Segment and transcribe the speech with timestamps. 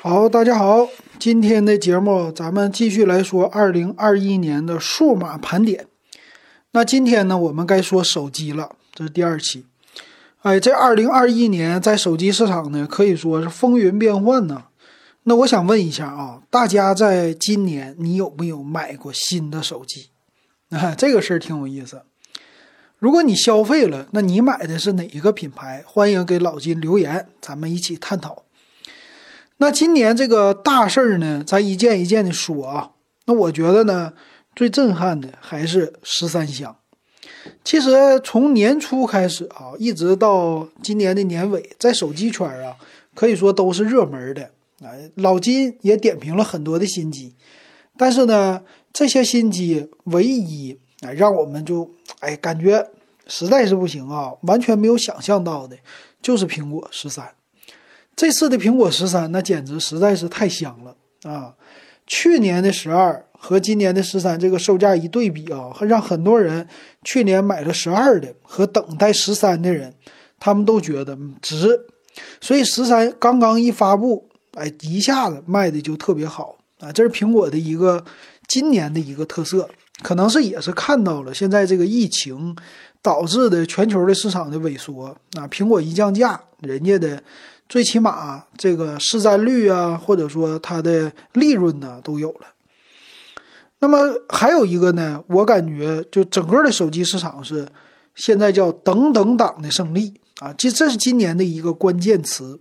[0.00, 0.88] 好，大家好，
[1.18, 5.88] 今天的节目咱们继续来说二零二一年的数码盘点。
[6.70, 9.66] 那今天呢，我们该说手机了，这是第二期。
[10.42, 14.66] 哎，这二零二一年在手机市场呢，可以说是风云变幻呢。
[15.24, 20.10] 那我想问一下啊，大家在今年你有没有买过新的手机？
[20.70, 22.02] 啊，这个事儿挺有意思。
[23.00, 25.82] 如果你消费了，那你买的是哪一个品牌？
[25.84, 28.44] 欢迎给老金留言，咱们一起探讨。
[29.58, 32.92] 那今年这个大事儿呢，咱一件一件的说啊。
[33.26, 34.12] 那我觉得呢，
[34.56, 36.76] 最震撼的还是十三香。
[37.64, 42.76] 其实从年初开始啊，一直到今年的年尾，在手机圈啊，
[43.14, 44.50] 可以说都是热门的。
[44.82, 47.34] 哎，老金也点评了很多的新机，
[47.96, 51.90] 但是呢，这些新机唯一哎让我们就
[52.20, 52.88] 哎感觉
[53.26, 55.76] 实在是不行啊，完全没有想象到的，
[56.22, 57.34] 就是苹果十三。
[58.18, 61.54] 这次的苹果十三，那简直实在是太香了啊！
[62.04, 66.66] 去年的十二和今年的十三，这个售价一对比啊，让很多人
[67.04, 69.94] 去年买了十二的和等待十三的人，
[70.40, 71.78] 他们都觉得值。
[72.40, 76.90] 所以十三刚刚一发布，哎，一下子卖的就特别好啊！
[76.90, 78.04] 这是苹果的一个
[78.48, 79.70] 今年的一个特色，
[80.02, 82.56] 可能是也是看到了现在这个疫情
[83.00, 87.22] 导致的全球的市场的萎缩啊，苹果一降价，人家的。
[87.68, 92.46] 最起码这个市占率啊，或者说它的利润呢，都有了。
[93.80, 97.68] 那么还有一个呢，我感觉就整个的手机市场是
[98.14, 102.60] 现在叫等等党的胜利啊，这这是今年的一个关键词。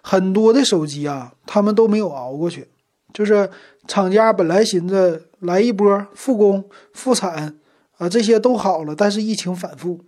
[0.00, 2.68] 很多的手机啊，他们都没有熬过去，
[3.12, 3.50] 就是
[3.86, 7.58] 厂家本来寻思来一波复工复产
[7.98, 10.00] 啊，这些都好了，但是疫情反复。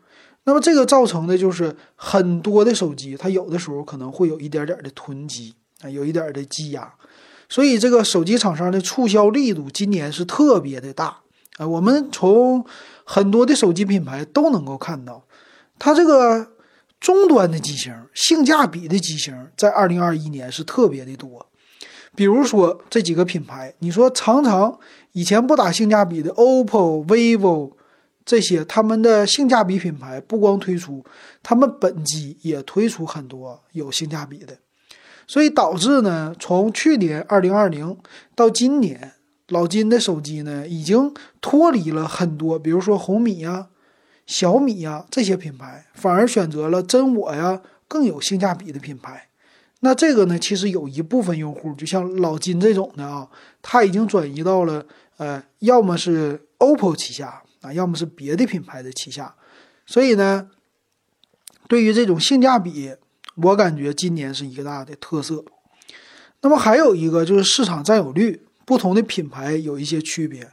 [0.44, 6.94] 那么这个造成的就是很多的手机，它有的时候可能会有一点点的囤积啊，有一点的积压，
[7.48, 11.18] 所以这个手机厂商的促销力度今年是特别的大
[11.58, 11.68] 啊。
[11.68, 12.64] 我们从
[13.04, 15.24] 很多的手机品牌都能够看到，
[15.78, 16.52] 它这个
[16.98, 21.46] 终端的机型、性价比的机型在二零二一年是特别的多。
[22.16, 24.78] 比如说这几个品牌，你说常常
[25.12, 27.72] 以前不打性价比的 OPPO、vivo。
[28.30, 31.04] 这些他们的性价比品牌不光推出，
[31.42, 34.56] 他们本机也推出很多有性价比的，
[35.26, 37.98] 所以导致呢，从去年二零二零
[38.36, 39.14] 到今年，
[39.48, 43.66] 老金的手机呢已经脱离了很多，比如说红米呀、
[44.26, 49.26] 小米呀这些品牌，反而选择了真我呀更有性价比的品牌。
[49.80, 53.28] 那这个呢，其实有一部分用户，就像老金这种的啊，
[53.60, 54.86] 他已经转移到了
[55.16, 57.42] 呃，要么是 OPPO 旗下。
[57.62, 59.34] 啊，要么是别的品牌的旗下，
[59.86, 60.48] 所以呢，
[61.68, 62.94] 对于这种性价比，
[63.36, 65.44] 我感觉今年是一个大的特色。
[66.42, 70.50] 那么还有一个就是市场占有率，不同的品牌有一些区别，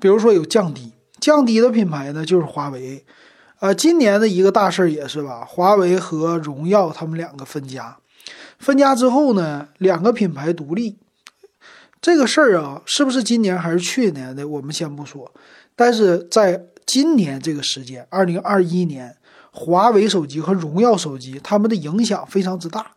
[0.00, 3.04] 比如说有降低，降低的品牌呢就是华为。
[3.60, 7.98] 呃，今年的一个大事儿也是吧，华为和荣耀他们两个分家，
[8.58, 10.96] 分家之后呢，两个品牌独立，
[12.00, 15.32] 这个事儿啊，是不是今年还是去年的，我们先不说。
[15.78, 19.14] 但是在今年这个时间，二零二一年，
[19.52, 22.96] 华为手机和荣耀手机，他们的影响非常之大。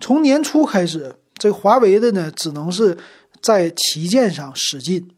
[0.00, 2.98] 从年初开始，这华为的呢，只能是
[3.40, 5.08] 在旗舰上使劲，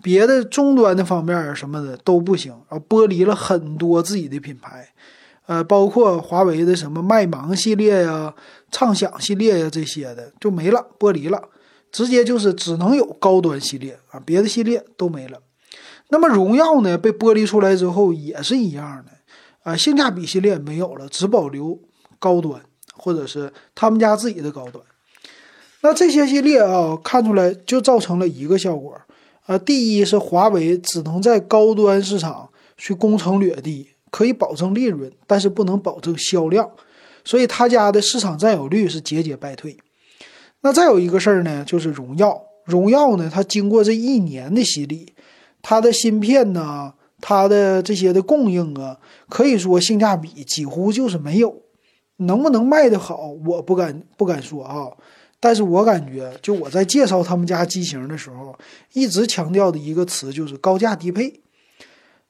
[0.00, 4.88] 别的终端的方面啊什么的都不行，然后剥离了很多自己的品牌，
[5.46, 8.32] 呃，包括华为的什么麦芒系列呀、
[8.70, 11.42] 畅享系列呀这些的就没了，剥离了，
[11.90, 15.40] 直接就是只能有高端系列啊，别的系列都没了。
[16.10, 16.98] 那么荣耀呢？
[16.98, 19.12] 被剥离出来之后也是一样的，
[19.62, 21.78] 啊，性价比系列没有了，只保留
[22.18, 22.60] 高端
[22.94, 24.84] 或者是他们家自己的高端。
[25.82, 29.00] 那这些系列啊，看出来就造成了一个效果，
[29.46, 36.68] 啊，第一是华为只能在高端市场去攻城略地，可以保证利润，但是不能保证销量，
[37.24, 39.78] 所以他家的市场占有率是节节败退。
[40.62, 45.14] 那再有一个事儿呢，就是荣耀，荣耀呢，它经过这一年的洗礼。
[45.62, 48.98] 它的芯片呢，它的这些的供应啊，
[49.28, 51.62] 可以说性价比几乎就是没有。
[52.16, 54.90] 能不能卖得好，我不敢不敢说啊。
[55.38, 58.54] 但是我感觉，就我在介绍他们家机型的时候，
[58.92, 61.40] 一直强调的一个词就是高价低配，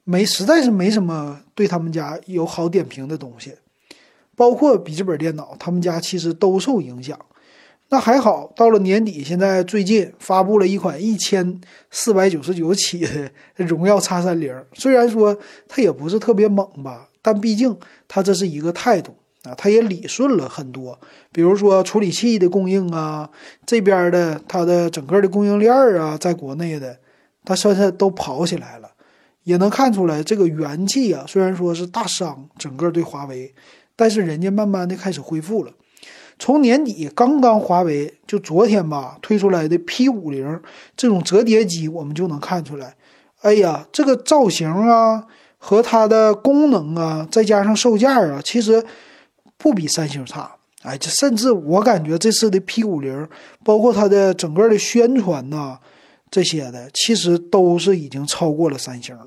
[0.04, 3.54] 没实在是没什么对他们家有好点评的东西。
[4.36, 7.18] 包括笔记本电脑，他们家其实都受影响。
[7.92, 11.60] 那还好，到了年底，现在最近发布了一款一千
[11.90, 13.30] 四百九十九起的
[13.66, 14.54] 荣耀 X 三零。
[14.74, 17.76] 虽然说它也不是特别猛吧，但毕竟
[18.06, 20.96] 它这是一个态度啊，它也理顺了很多，
[21.32, 23.28] 比如说处理器的供应啊，
[23.66, 26.96] 这边的它的整个的供应链啊，在国内的，
[27.44, 28.88] 它现在都跑起来了，
[29.42, 33.52] 也能看出来这个元气啊，虽然说是大伤整个对华为，
[33.96, 35.72] 但是人家慢慢的开始恢复了。
[36.40, 40.60] 从年底刚刚华为就昨天吧推出来的 P 五零
[40.96, 42.96] 这种折叠机，我们就能看出来，
[43.42, 45.26] 哎呀，这个造型啊
[45.58, 48.82] 和它的功能啊，再加上售价啊，其实
[49.58, 50.50] 不比三星差。
[50.82, 53.28] 哎，这甚至我感觉这次的 P 五零，
[53.62, 55.78] 包括它的整个的宣传呐
[56.30, 59.26] 这些的，其实都是已经超过了三星了。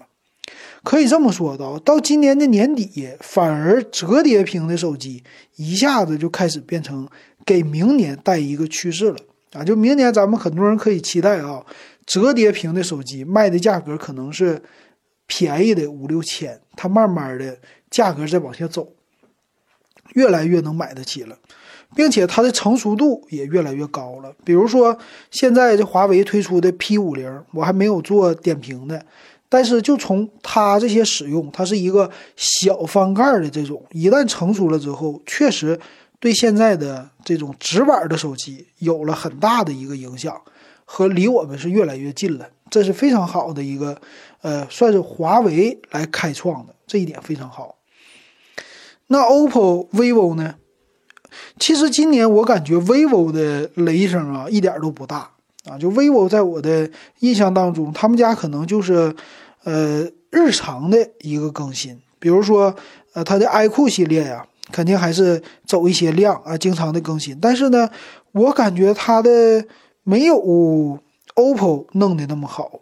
[0.84, 5.24] 可以这么说到，到今年的年底，反而折叠屏的手机
[5.56, 7.08] 一下子就开始变成
[7.46, 9.18] 给明年带一个趋势了
[9.54, 9.64] 啊！
[9.64, 11.66] 就明年咱们很多人可以期待啊，
[12.06, 14.62] 折叠屏的手机卖的价格可能是
[15.26, 17.58] 便宜的五六千，它慢慢的
[17.90, 18.90] 价格在往下走，
[20.14, 21.38] 越来越能买得起了，
[21.96, 24.34] 并且它的成熟度也越来越高了。
[24.44, 24.98] 比如说
[25.32, 29.06] 现在这华为推出的 P 五零，我还没有做点评的。
[29.50, 35.80] 但是就从它这些使用，它是一个小翻盖的这种，一旦成熟了之后，确实
[36.20, 40.42] 对现在的这种直板的手机有了很大的一个影响，
[40.86, 42.48] 和离我们是越来越近了。
[42.72, 43.96] 这是非常好的一个，
[44.42, 47.76] 呃，算是华为来开创的，这一点非常好。
[49.06, 50.56] 那 OPPO、vivo 呢？
[51.60, 55.30] 其实今年我感觉 vivo 的雷声啊，一点都不大
[55.66, 55.78] 啊。
[55.78, 56.90] 就 vivo 在我的
[57.20, 59.16] 印象当中，他们家可能就是。
[59.66, 62.76] 呃，日常的一个更新，比如说，
[63.14, 67.40] 呃，它的 iQOO 系列呀，肯定还是走一些量啊，经常的更新。
[67.40, 67.90] 但是呢，
[68.34, 69.64] 我感觉它的
[70.04, 70.36] 没有
[71.36, 72.82] OPPO 弄的那么好。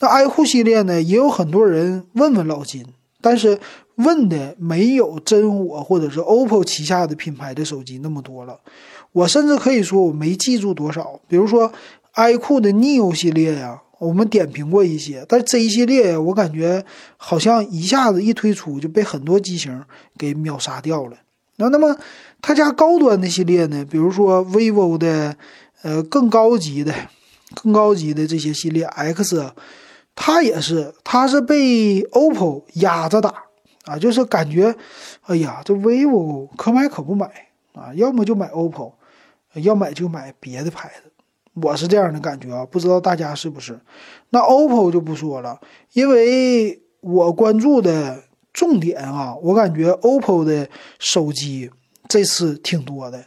[0.00, 2.84] 那 iQOO 系列呢，也有很多人问问老金，
[3.20, 3.60] 但是
[3.98, 8.58] 问的没有真我或者是 OPPO 旗下的品牌的手机那么多了。
[9.12, 11.72] 我甚至可以说我没记住多少，比如说
[12.14, 13.82] iQOO 的 Neo 系列呀。
[13.98, 16.84] 我们点评过一些，但这一系列我感觉
[17.16, 19.82] 好像一下子一推出就被很多机型
[20.16, 21.16] 给秒杀掉了。
[21.56, 21.96] 那那么
[22.40, 23.84] 他家高端的系列呢？
[23.90, 25.36] 比如说 vivo 的，
[25.82, 26.94] 呃，更高级的、
[27.60, 29.50] 更高级的这些系列 X，
[30.14, 33.34] 它也是，它是被 OPPO 压着打
[33.88, 34.74] 啊，就是感觉，
[35.22, 37.26] 哎呀，这 vivo 可买可不买
[37.72, 38.92] 啊，要么就买 OPPO，
[39.54, 41.10] 要买就买别的牌子。
[41.62, 43.80] 我是这样的感觉啊，不知道大家是不是？
[44.30, 45.58] 那 OPPO 就不说了，
[45.92, 50.68] 因为我关注的重点啊，我感觉 OPPO 的
[50.98, 51.70] 手机
[52.08, 53.24] 这次挺多的，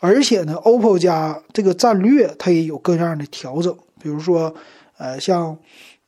[0.00, 4.54] 而且呢，OPPO 家这个战略它也有各样的调整，比如说，
[4.98, 5.56] 呃，像，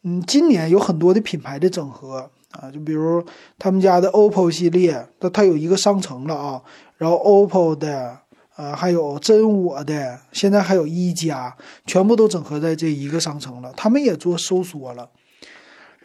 [0.02, 2.30] 嗯，今年有很多的品牌的整合
[2.60, 3.24] 啊，就比如
[3.58, 6.62] 他们家的 OPPO 系列，它它有一个商城了啊，
[6.98, 8.18] 然后 OPPO 的。
[8.56, 11.52] 呃，还有真我的，现在还有一加，
[11.86, 13.72] 全部都整合在这一个商城了。
[13.76, 15.10] 他们也做收缩了。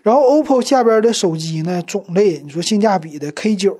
[0.02, 3.78] 然后 OPPO 下边的手机呢，种类你说性价比的 K 九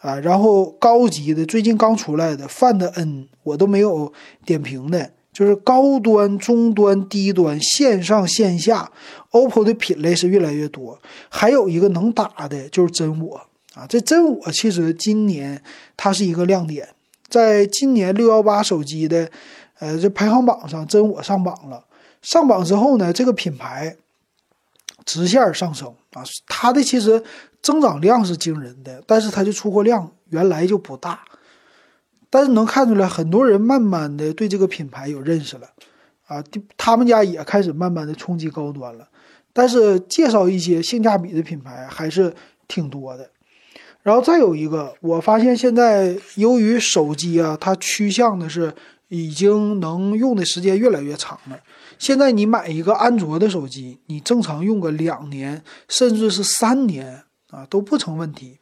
[0.00, 4.12] 啊，然后高级的最近刚出来的 Find N，我都没有
[4.44, 8.90] 点评的，就是高端、中端、低端，线上线下
[9.32, 10.96] ，OPPO 的品类是越来越多。
[11.28, 13.36] 还有一个能打的就是真我
[13.74, 15.60] 啊，这真我其实今年
[15.96, 16.88] 它是一个亮点。
[17.28, 19.28] 在今年六幺八手机的，
[19.80, 21.84] 呃，这排行榜上，真我上榜了。
[22.22, 23.96] 上榜之后呢，这个品牌
[25.04, 27.20] 直线上升啊，它的其实
[27.60, 31.24] 增长量是惊人的，但是它的出货量原来就不大。
[32.34, 35.68] 但是能看出来，很多人慢慢的对这个品牌有认识了
[36.26, 36.42] 啊，
[36.76, 39.08] 他们家也开始慢慢的冲击高端了。
[39.52, 42.34] 但是介绍一些性价比的品牌还是
[42.66, 43.30] 挺多的。
[44.02, 48.74] 然后再有一个，我发现现在由于手机啊，它趋向的是
[49.06, 51.60] 已经能用的时间越来越长了。
[52.00, 58.58] 现在你买一个安卓的手机，你正常用个两年，甚至是三年啊都不成问题。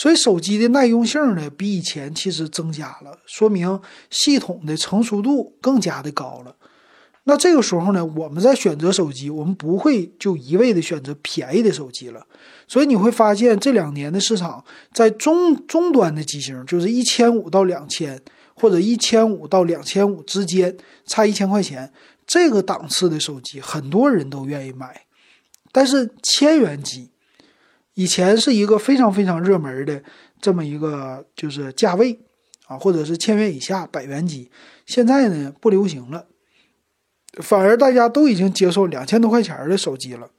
[0.00, 3.78] 所以手机的耐用性呢，比以前其实增加了，说明
[4.08, 6.56] 系统的成熟度更加的高了。
[7.24, 12.26] 那这个时候呢，我们在选择手机，我们不会就一味的选择便宜的手机了。
[12.66, 14.64] 所以你会发现，这两年的市场
[14.94, 18.18] 在中中端的机型，就是一千五到两千，
[18.54, 21.92] 或者一千五到两千五之间，差一千块钱，
[22.26, 25.02] 这个档次的手机，很多人都愿意买。
[25.70, 27.10] 但是千元机，
[28.00, 30.02] 以前是一个非常非常热门的
[30.40, 32.18] 这么一个就是价位
[32.66, 34.50] 啊，或者是千元以下百元机，
[34.86, 36.24] 现在呢不流行了，
[37.42, 40.30] 反而大家都已经接受两千多块钱的手机了。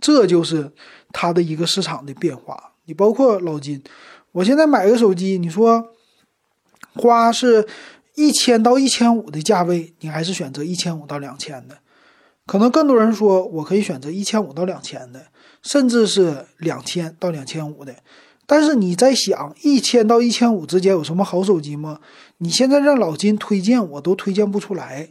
[0.00, 0.70] 这就是
[1.12, 2.74] 它的一个市场的变化。
[2.84, 3.82] 你包括老金，
[4.30, 5.96] 我现在买个手机，你说
[6.94, 7.66] 花是
[8.14, 11.78] 一千到一千五的价位，你还是选择一千五到两千的？
[12.46, 15.26] 可能更多人说我可以选择一千五到两千的，
[15.66, 17.92] 甚至是两千到两千五的。
[18.46, 21.98] 但是你在想一千到一千五之间有什么好手机吗？
[22.38, 25.08] 你现在让老金推荐，我都推荐不出来。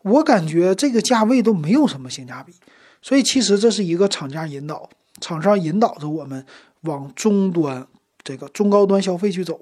[0.00, 2.54] 我感觉这个价位都没有什么性价比，
[3.02, 4.88] 所以其实这是一个厂家引导，
[5.20, 6.44] 厂商引导着我们
[6.80, 7.86] 往中端
[8.24, 9.60] 这个中高端消费去走。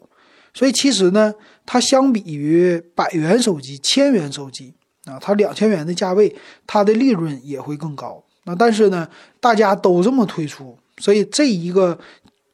[0.55, 1.35] 所以其实呢，
[1.67, 4.73] 它相比于百元手机、千元手机
[5.07, 8.23] 啊，它两千元的价位，它的利润也会更高。
[8.59, 9.09] 但是呢，
[9.41, 11.99] 大家都这么推出，所以这一个。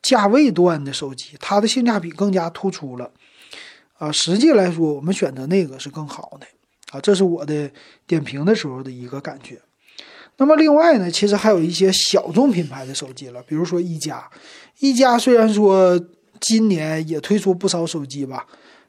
[0.02, 3.10] 价位段的手机，它的性价比更加突出了，
[3.98, 6.46] 啊，实际来说，我们选择那个是更好的，
[6.92, 7.68] 啊，这是我的
[8.06, 9.60] 点评的时候的一个感觉。
[10.36, 14.30] 那么另外呢，其实还有一些小众品牌的手机了，比如说一加，
[14.78, 16.00] 一加虽然说
[16.38, 18.46] 今年也推出不少手机吧，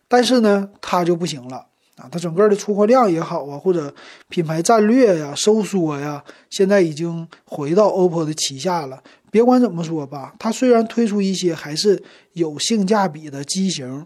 [0.07, 1.65] 但是呢，它就不行了，
[1.97, 3.93] 啊，它整个的出货量也好啊，或者
[4.29, 9.01] 品牌战略呀、收缩呀，现在已经回到 OPPO 的旗下了。
[9.29, 12.01] 别管怎么说吧，它虽然推出一些还是
[12.33, 14.05] 有性价比的机型，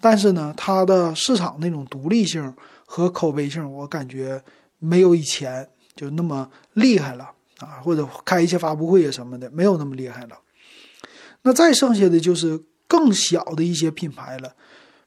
[0.00, 2.54] 但是呢，它的市场那种独立性
[2.86, 4.42] 和口碑性，我感觉
[4.78, 7.24] 没有以前就那么厉害了
[7.58, 10.38] 啊，或者开一些发布会啊什么的，没有那么厉害了。
[11.42, 14.54] 那再剩下的就是更小的一些品牌了，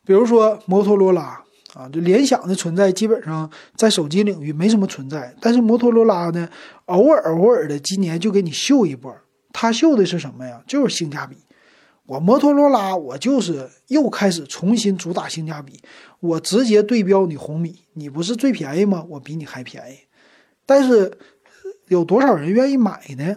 [0.03, 1.42] 比如说摩托罗拉
[1.73, 6.47] 啊，就联想的存在基本上在手机领域没什么存在，但是摩托罗拉呢，
[6.85, 9.15] 偶尔偶尔的今年就给你秀一波。
[9.51, 10.63] 他秀的是什么呀？
[10.67, 11.37] 就是性价比。
[12.05, 15.79] 我摩托罗拉，我就是又开始重新主打性价比。
[16.19, 19.05] 我直接对标你红米，你不是最便宜吗？
[19.09, 19.95] 我比你还便宜。
[20.65, 21.11] 但是
[21.87, 23.35] 有多少人愿意买呢？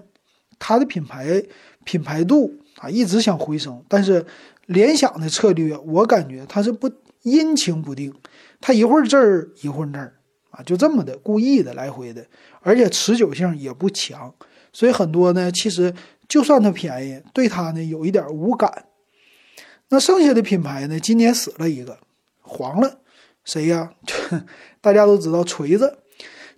[0.59, 1.43] 它的品牌
[1.85, 3.83] 品牌度啊，一直想回升。
[3.89, 4.25] 但是
[4.67, 6.91] 联想的策略，我感觉它是不
[7.27, 8.15] 阴晴不定，
[8.61, 10.15] 它一会儿这儿一会儿那儿
[10.51, 12.25] 啊，就这么的故意的来回的，
[12.61, 14.33] 而且持久性也不强。
[14.73, 15.93] 所以很多呢，其实
[16.29, 18.85] 就算它便宜，对它呢有一点无感。
[19.89, 21.99] 那剩下的品牌呢，今年死了一个，
[22.43, 23.01] 黄了，
[23.45, 23.93] 谁呀？
[24.81, 25.99] 大家都知道锤子，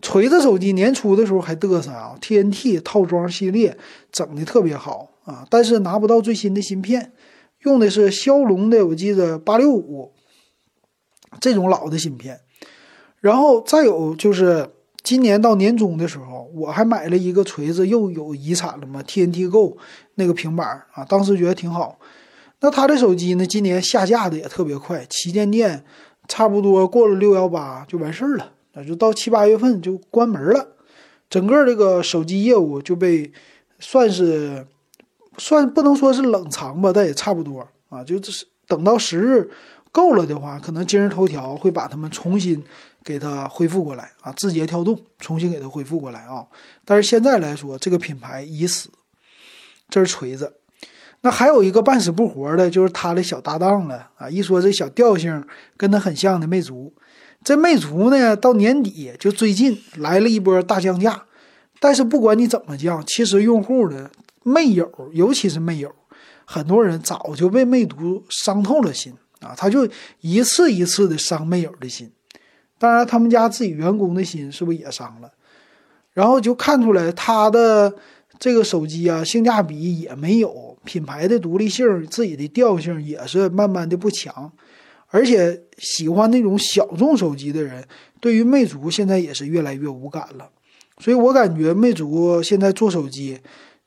[0.02, 3.78] 锤子手机年初的时候还嘚瑟啊，TNT 套装系列
[4.12, 7.12] 整的特别好啊，但是拿不到最新的芯片，
[7.62, 10.12] 用的是骁龙的，我记得八六五
[11.40, 12.40] 这种老的芯片。
[13.20, 14.70] 然后再有就是。
[15.04, 19.78] 今年到年终的时候，我还买了一个锤子，又有遗产了嘛？TNT Go
[20.16, 21.99] 那个平板啊，当时觉得挺好。
[22.61, 25.82] 那他的手机呢，今年下架的也特别快，旗舰店
[26.26, 30.76] 差不多过了六幺八就完事儿了，那就到七八月份就关门了，
[31.30, 33.32] 整个这个手机业务就被
[33.78, 34.66] 算是
[35.38, 39.49] 算不能说是冷藏吧，但也差不多啊，就是等到十日
[39.99, 42.62] 够了的话，可能今日头条会把他们重新。
[43.05, 44.31] 给它恢复过来啊！
[44.33, 46.45] 字节跳动重新给它恢复过来啊！
[46.85, 48.90] 但是现在来说，这个品牌已死。
[49.88, 50.52] 这是锤子，
[51.23, 54.28] 那还有一个半死不活的，就是它的小搭档了啊！
[54.28, 55.43] 一说这小调性
[55.75, 56.93] 跟它很像的魅族，
[57.43, 61.23] 这魅族呢，到年底就最近来了一波大降价。
[61.81, 64.11] 但是不管你怎么降，其实用户的
[64.43, 65.95] 魅友，尤其是魅友，
[66.45, 69.54] 很多人早就被魅族伤透了心啊！
[69.57, 69.88] 他就
[70.21, 72.11] 一次一次的伤魅友的心。
[72.78, 75.33] 当然，他们家自己员工的心是不是也伤了？
[76.12, 77.95] 然后就看出来他的
[78.38, 84.52] 这个手机啊，性价比也没有，品牌的独立性、自己的调性也是慢慢的不强。
[85.09, 87.83] 而且喜欢那种小众手机的人，
[88.21, 90.50] 对于魅族现在也是越来越无感了。
[90.99, 93.38] 所以我感觉魅族现在做手机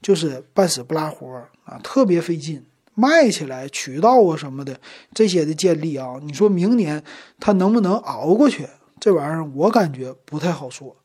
[0.02, 1.28] 就是半死不拉活
[1.64, 2.64] 啊，特别费劲，
[3.02, 4.80] 卖起来渠道啊什么的
[5.14, 7.04] 这些的建立啊，你说明年
[7.40, 8.68] 他能不能熬过去？
[9.00, 10.96] 这玩意儿我感觉不太好说，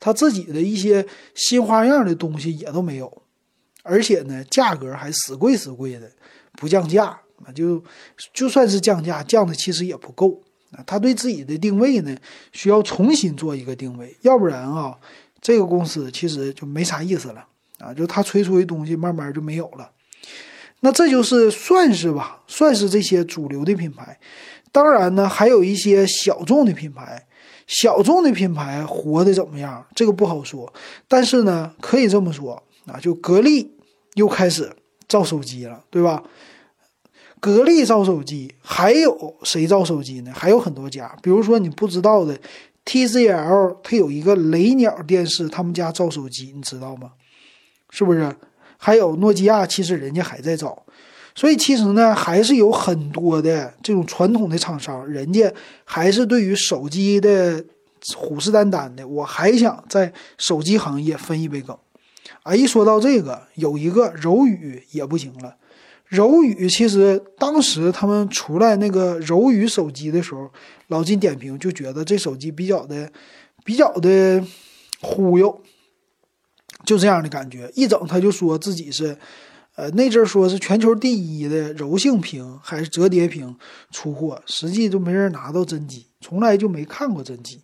[0.00, 1.06] 他自己的一些
[1.36, 3.22] 新花样的东西也都没有，
[3.84, 6.10] 而且呢，价格还死贵死贵的，
[6.54, 7.16] 不降价
[7.54, 7.80] 就
[8.32, 10.42] 就算是降价，降的其实也不够
[10.72, 10.82] 啊。
[10.84, 12.16] 他对自己的定位呢，
[12.52, 14.98] 需要重新做一个定位，要不然啊，
[15.40, 17.46] 这个公司其实就没啥意思了
[17.78, 17.94] 啊。
[17.94, 19.88] 就他推出的东西慢慢就没有了，
[20.84, 24.20] 那这就是算是吧，算是这些主流的品牌。
[24.70, 27.26] 当然呢，还有一些小众的品牌。
[27.66, 29.82] 小众的品牌活得怎么样？
[29.94, 30.70] 这个不好说，
[31.08, 33.72] 但是呢，可以这么说啊，就格力
[34.12, 34.70] 又开始
[35.08, 36.22] 造手机了，对吧？
[37.40, 40.30] 格力造手机，还有谁造手机呢？
[40.34, 42.38] 还有很多家，比如说你不知道的
[42.84, 47.12] ，TCL 它有一个雷鸟电视，他们家造手机，你知道吗？
[47.88, 48.36] 是不是？
[48.84, 50.84] 还有诺基亚，其实人家还在造，
[51.34, 55.50] 所以其实呢，还是有很多的这种传统的厂商，人家
[55.86, 57.64] 还是对于手机的
[58.14, 59.08] 虎视眈眈的。
[59.08, 61.74] 我还想在手机行业分一杯羹。
[62.42, 65.56] 啊，一说到这个，有一个柔宇也不行了。
[66.08, 70.50] 柔宇其实当时他们出来那个柔宇手机的时候，
[70.88, 73.10] 老金点评就觉得这手机比较的、
[73.64, 74.44] 比较的
[75.00, 75.58] 忽悠，
[76.84, 77.70] 就这样的感觉。
[77.74, 79.16] 一整他就说自己是，
[79.74, 83.56] 呃，那阵说是全球第一的柔性屏还是折叠屏
[83.90, 87.60] 出货，实际就没人拿到真机，从来就没看过真机，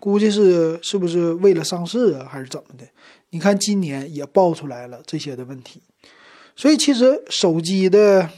[0.00, 2.84] 估计是是不是为了上市啊，还是怎么的？
[3.30, 5.80] 你看今年也爆出来了这些的问题，
[6.56, 8.28] 所以其实手机的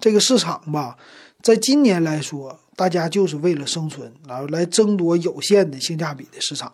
[0.00, 0.96] 这个市场吧，
[1.42, 6.72] 在今年来说，大家就是为了生存，然后来争夺有限的性价比的市场，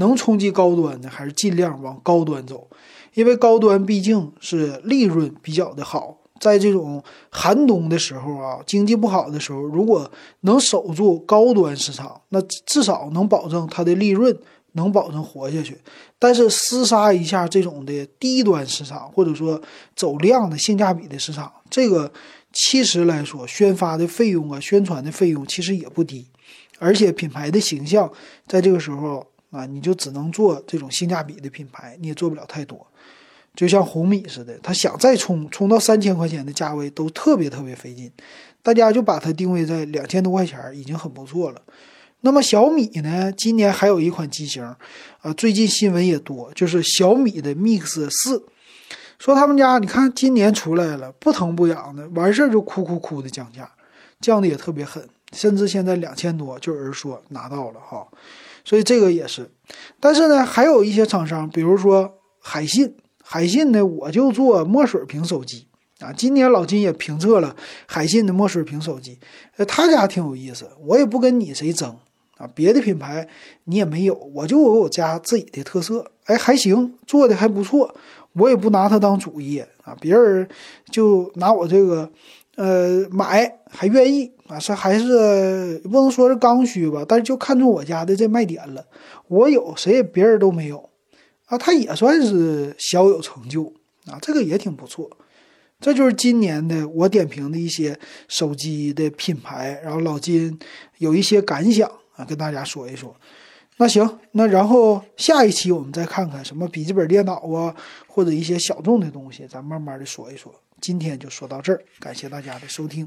[0.00, 2.68] 能冲击高端的还是尽量往高端走，
[3.14, 14.36] 因为高端毕竟是利润比较的好，在这种寒冬的时候啊，经济不好的时候，如果能守住高端市场，那至少能保证它的利润。
[14.74, 15.76] 能保证活下去，
[16.16, 19.60] 但是厮杀一下这种的低端市场，或者说
[19.96, 22.08] 走量的性价比的市场，这个
[22.52, 26.24] 其实来说，宣发的费用啊，宣传的费用其实也不低，
[26.78, 28.08] 而且品牌的形象
[28.46, 32.86] 在这个时候啊，你就只能做这种性价比的品牌，你也做不了太多。
[33.54, 38.10] 就像红米似的，他想再冲冲到三千块钱的价位都特别特别费劲，
[38.62, 41.60] 大家就把它定位在两千多块钱已经很不错了。
[42.20, 43.32] 那么小米呢？
[43.32, 44.62] 今年还有一款机型，
[45.22, 48.44] 啊，最近新闻也多，就是小米的 Mix 四，
[49.18, 53.68] 说他们家你看今年出来了，不疼不痒的，完事儿就哭哭哭的降价，
[54.20, 55.02] 降的也特别狠，
[55.32, 58.06] 甚至现在两千多就有人说拿到了哈，
[58.64, 59.50] 所以这个也是。
[59.98, 65.66] 但是呢，还有一些厂商，比如说海信，海信呢，我就做墨水屏手机
[66.00, 67.54] 啊，今年老金也评测了
[67.86, 69.18] 海信的墨水屏手机，
[69.56, 71.96] 呃，他家挺有意思，我也不跟你谁争。
[72.38, 73.28] 啊，别的品牌
[73.64, 77.94] 你也没有，我就有我家自己的特色，哎，还行，做的还不错，
[78.32, 80.48] 我也不拿它当主业啊，别人
[80.90, 82.10] 就拿我这个，
[82.56, 88.84] 呃，买还愿意啊，是还是不能说是刚需吧，但是就看中我家的这卖点了，
[89.28, 90.90] 我有谁也别人都没有，
[91.46, 93.72] 啊，他也算是小有成就
[94.06, 95.08] 啊，这个也挺不错，
[95.80, 100.58] 这就是今年的我点评的一些手机的品牌，然后老金
[100.98, 102.24] 有一些感想啊。
[102.24, 103.14] 跟大家说一说，
[103.78, 107.74] 那行，那然后下一期我们再看看什么笔记本电脑啊，
[108.06, 110.52] 或者一些小众的东西，咱慢慢的说一说。
[110.80, 113.06] 今天就说到这儿，感谢大家的收听。